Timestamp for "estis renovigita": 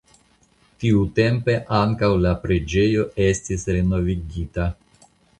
3.25-4.65